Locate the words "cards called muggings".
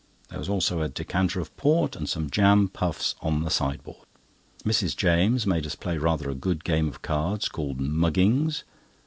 7.03-8.63